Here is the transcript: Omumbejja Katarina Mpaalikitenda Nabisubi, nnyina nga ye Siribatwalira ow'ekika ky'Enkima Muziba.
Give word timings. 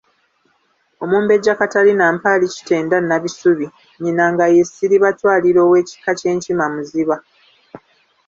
Omumbejja 1.03 1.53
Katarina 1.59 2.03
Mpaalikitenda 2.15 2.97
Nabisubi, 3.01 3.67
nnyina 3.97 4.25
nga 4.31 4.45
ye 4.53 4.61
Siribatwalira 4.73 5.59
ow'ekika 5.65 6.11
ky'Enkima 6.19 6.65
Muziba. 6.73 7.17